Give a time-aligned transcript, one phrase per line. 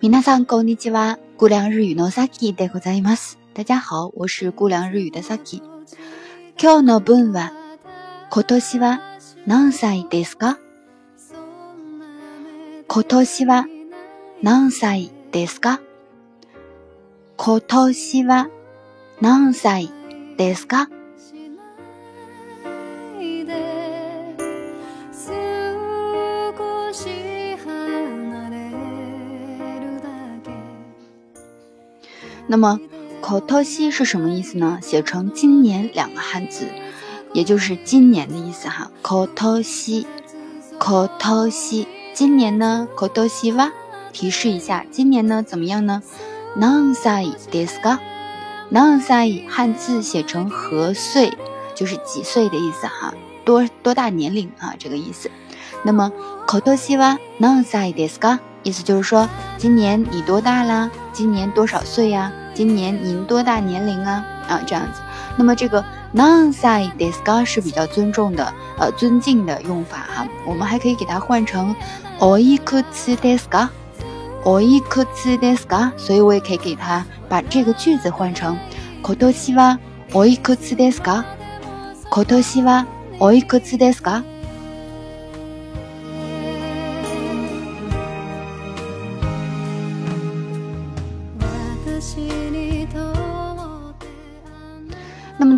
[0.00, 1.18] 皆さんこんにちは。
[1.38, 3.36] 姑凉日语のさきでございます。
[3.52, 5.60] 大家好，我是姑凉日语的 Saki。
[6.56, 7.52] 今日の文は
[8.30, 9.00] 今年は
[9.44, 10.56] 何歳ですか？
[12.86, 13.66] 今年は
[14.40, 15.80] 何歳ですか？
[17.36, 18.48] 今年は
[19.20, 19.90] 何歳
[20.36, 20.88] ですか？
[32.50, 32.80] 那么
[33.22, 34.78] ，kotoshi 是什么意思呢？
[34.82, 36.66] 写成今年两个汉字，
[37.34, 38.90] 也就是今年的意思哈。
[39.02, 43.70] kotoshi，kotoshi，今年呢？kotoshi wa，
[44.14, 46.02] 提示一下，今年呢怎么样呢
[46.58, 51.36] ？nansai desu ka？nansai 汉字写成何岁，
[51.74, 53.12] 就是几岁的意思哈，
[53.44, 54.74] 多多大年龄啊？
[54.78, 55.30] 这个意思。
[55.82, 56.10] 那么
[56.46, 58.38] ，kotoshi wa nansai desu ka？
[58.62, 60.90] 意思就是说，今年你多大啦？
[61.18, 62.30] 今年多少岁呀？
[62.54, 64.24] 今年您多大年龄啊？
[64.46, 65.00] 啊，这样子。
[65.36, 70.24] 那么这个 nansai desu 是比较尊重的，呃，尊敬的用法哈。
[70.46, 71.74] 我们还可以给它换成
[72.20, 73.68] oikuts desu
[74.44, 78.56] oikutsu desu 所以我也可以给它把这个句子换成
[79.02, 79.76] kotoshi wa
[80.12, 82.86] oikuts desu ka？kotoshi wa
[83.18, 84.22] oikuts desu ka？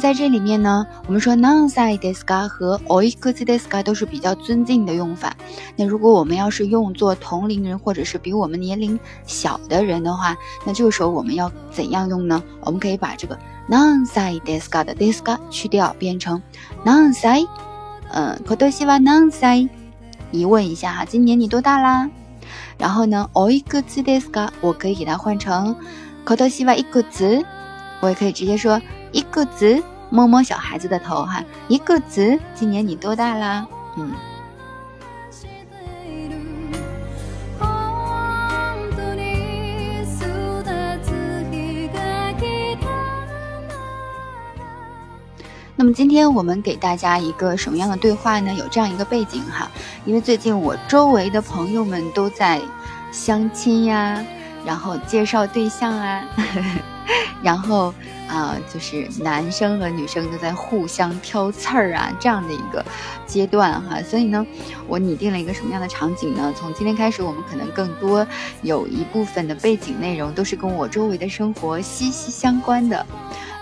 [0.00, 5.36] 在这里面呢，我们说 nansai desu 和 oikuzu desu 都是比较尊敬的用法。
[5.76, 10.34] 那如果我们要是用作同龄人或者是比我们年龄小的人的话，
[10.64, 12.42] 那这个时候我们要怎样用呢？
[12.62, 16.40] 我们可以把这个 nansai desu 的 desu 去掉，变成
[16.84, 17.46] nansai。
[18.12, 19.68] 嗯，kotoshi wa nansai。
[20.32, 22.08] 疑问一下哈，今年你多大啦？
[22.78, 25.76] 然后呢，oikuzu desu 我可以给它换成
[26.24, 27.44] kotoshi wa ikuzu。
[28.00, 28.80] 我也可以直接说。
[29.12, 31.42] 一个字，摸摸小孩子的头哈。
[31.68, 33.66] 一个字，今年你多大啦？
[33.96, 34.12] 嗯。
[45.76, 48.52] 那么今天我们给大家一个什么样的对话呢？
[48.52, 49.70] 有这样一个背景哈，
[50.04, 52.60] 因为最近我周围的朋友们都在
[53.10, 54.22] 相亲呀，
[54.66, 56.62] 然后介绍对象啊，呵呵
[57.42, 57.92] 然后。
[58.30, 62.80] 啊，就是男生和女生都在互相挑刺儿啊，这样的一个
[63.26, 64.46] 阶段哈，所以呢，
[64.86, 66.54] 我拟定了一个什么样的场景呢？
[66.56, 68.24] 从今天开始，我们可能更多
[68.62, 73.04] 有一部分的背景内容都是跟我周围的生活息息相关的。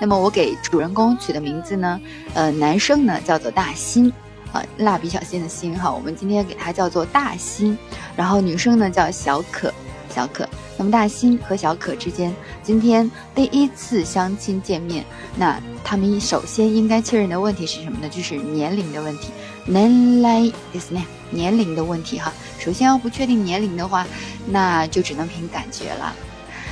[0.00, 2.00] 那么，我给主人公取的名字呢，
[2.34, 4.12] 呃，男生呢叫做大新，
[4.52, 7.78] 啊，蜡笔小新的新哈，我们今天给他叫做大新，
[8.16, 9.72] 然后女生呢叫小可，
[10.10, 10.45] 小可。
[10.77, 12.33] 那么大新和小可之间
[12.63, 15.05] 今天第一次相亲见面，
[15.37, 18.09] 那他们首先应该确认的问题是什么呢？
[18.09, 19.29] 就是年龄的问题。
[19.65, 20.41] 年来
[20.73, 20.99] is 呢？
[21.29, 22.33] 年龄的问题哈。
[22.57, 24.07] 首先要不确定年龄的话，
[24.47, 26.13] 那就只能凭感觉了。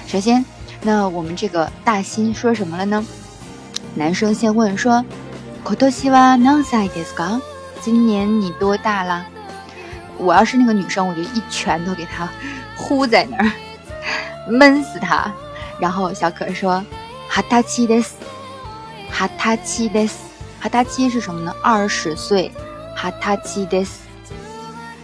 [0.07, 0.44] 首先，
[0.81, 3.05] 那我们这个大新说什么了呢？
[3.94, 5.05] 男生先问说：“
[5.63, 7.39] 今年は何歳ですか？
[7.81, 9.25] 今年你多大了？”
[10.17, 12.27] 我要是那个女生，我就一拳头给他
[12.75, 13.51] 呼在那儿。
[14.47, 15.31] 闷死他！
[15.79, 18.16] 然后小可说：“哈塔七的斯，
[19.09, 20.17] 哈塔七的斯，
[20.59, 21.53] 哈塔七是什么呢？
[21.63, 22.51] 二十岁，
[22.95, 24.01] 哈塔七的斯。”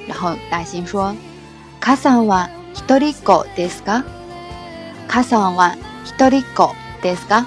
[0.07, 4.03] 然后大新说：“卡桑瓦一人狗ですか？
[5.07, 5.73] 卡桑瓦
[6.03, 7.45] 一人狗ですか？”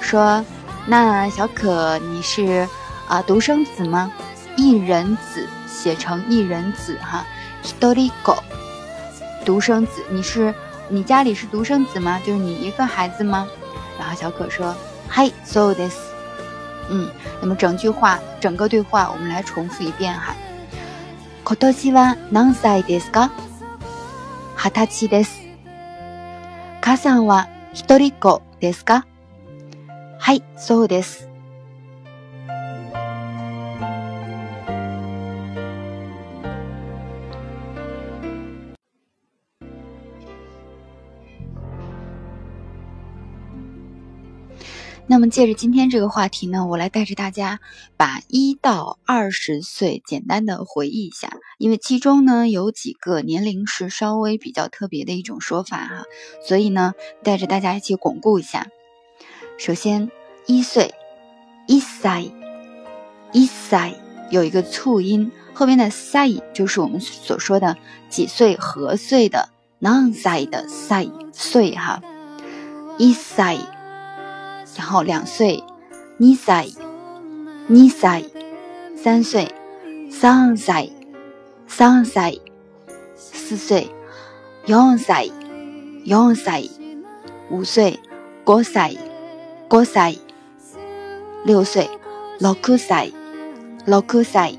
[0.00, 2.68] 说：“那小可你是
[3.08, 4.12] 啊独生子吗？
[4.56, 7.24] 一人子写成一人子哈，
[7.62, 8.42] 一人狗，
[9.46, 10.54] 独生子，你是？”
[10.88, 12.20] 你家里是独生子吗？
[12.26, 13.46] 就是你一个孩子吗？
[13.98, 15.94] 然后小可说：“嗨，so this，
[16.88, 17.08] 嗯，
[17.40, 20.34] 那么整句话，整个对话，我们来重复一遍哈。
[21.44, 23.30] 今年は何歳ですか？
[24.56, 25.40] 二十歳です。
[26.82, 29.04] 母さんは一人っ子ですか？
[30.18, 31.23] はい、そうです。
[45.07, 47.59] 那么，借着今天这个话题呢，我来带着大家
[47.95, 51.29] 把一到二十岁简单的回忆一下，
[51.59, 56.03] 因为其中呢有几个年龄是稍微比较特别的一种说法哈，
[56.43, 56.93] 所以呢
[57.23, 58.67] 带着大家一起巩固一下。
[59.59, 60.09] 首先，
[60.47, 60.93] 一岁，
[61.67, 62.31] 一歳，
[63.31, 63.93] 一歳
[64.31, 67.77] 有一个促音，后边的歳就是我们所说的
[68.09, 69.49] 几岁、何岁的
[69.79, 72.01] 何歳的歳岁哈，
[72.97, 73.59] 一歳，
[74.75, 75.63] 然后两岁，
[76.19, 76.69] 二歳，
[77.67, 78.23] 二歳，
[78.95, 79.47] 三岁，
[80.11, 80.91] 三歳，
[81.67, 82.39] 三歳，
[83.15, 83.89] 四岁，
[84.65, 85.31] 四歳，
[86.05, 86.69] 四歳，
[87.49, 87.99] 五岁，
[88.45, 88.97] 五歳，
[89.69, 90.17] 五歳，
[91.45, 91.89] 六岁，
[92.39, 93.11] 六歳，
[93.85, 94.57] 六歳，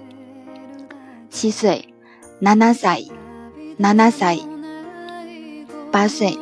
[1.31, 1.89] 七岁，
[2.41, 3.11] 七歳，
[3.79, 4.41] 七歳。
[5.93, 6.39] 八岁，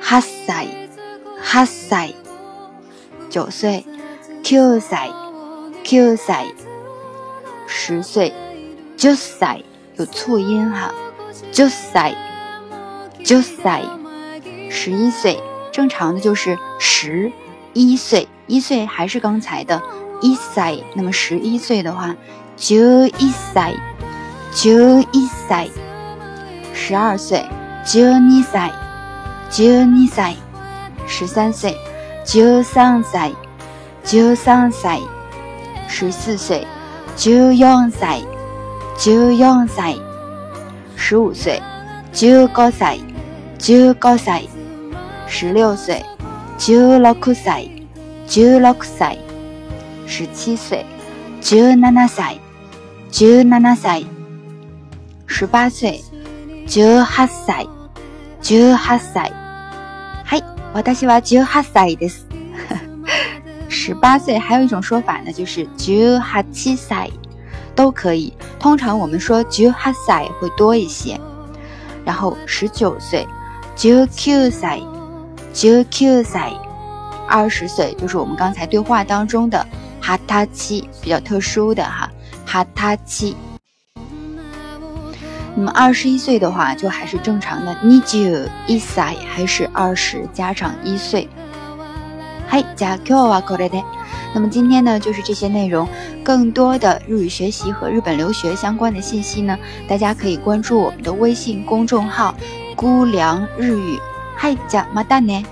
[0.00, 0.68] 八歳，
[1.52, 2.14] 八歳；
[3.34, 3.84] 九岁，
[4.44, 5.10] 九歳，
[5.82, 6.44] 九歳；
[7.66, 8.32] 十岁，
[8.96, 9.60] 九歳，
[9.96, 10.94] 有促音哈，
[11.50, 12.14] 九歳，
[13.24, 13.80] 九歳；
[14.70, 15.42] 十一岁，
[15.72, 17.32] 正常的就是十
[17.72, 19.82] 一岁，一岁还是刚才的
[20.20, 22.14] 一歳，那么十一岁的话，
[22.56, 22.76] 九
[23.18, 23.74] 一歳，
[24.52, 25.66] 九一歳；
[26.72, 27.44] 十二岁，
[27.84, 28.70] 九二歳。
[29.50, 30.36] 十二歳，
[31.08, 31.72] 十三岁；
[32.26, 33.30] 十三歳，
[34.02, 34.98] 十三歳；
[35.86, 36.64] 十四岁；
[37.16, 38.24] 十四歳，
[38.98, 39.94] 十四歳；
[40.96, 41.60] 十五岁；
[42.12, 42.98] 十五歳，
[43.58, 44.48] 十五歳；
[45.28, 46.02] 十六岁；
[46.58, 47.70] 十六歳，
[48.26, 49.18] 十六歳；
[50.06, 50.82] 十七岁；
[51.42, 52.40] 十七歳，
[53.12, 54.02] 十七歳；
[55.26, 56.00] 十八岁；
[56.66, 57.68] 十八歳，
[58.40, 59.43] 十八歳。
[60.74, 62.10] 我大西娃九哈歳的，
[63.70, 64.36] 十八岁。
[64.36, 67.08] 还有一种说法呢，就是九哈七歳
[67.76, 68.34] 都可以。
[68.58, 71.16] 通常我们说九哈歳会多一些。
[72.04, 73.24] 然后十九岁，
[73.76, 74.82] 九九歳，
[75.52, 76.52] 九九歳。
[77.28, 79.64] 二十岁就是我们刚才对话当中的
[80.00, 82.10] 哈他七，比较特殊的哈
[82.44, 83.36] 哈他七。
[85.56, 87.76] 那么二十一岁的话，就还是正常的。
[87.82, 88.18] 你就
[88.66, 91.28] 一歳还是二十加上一岁。
[92.48, 93.82] 嗨，加 Q 啊，过来的。
[94.34, 95.88] 那么今天呢，就是这些内容。
[96.24, 99.56] 更多的日语学习和日本留学相关的信息呢，
[99.86, 102.34] 大家可以关注我们的微信公众号
[102.74, 103.98] “姑凉日语”。
[104.36, 105.44] 嗨，加马达呢。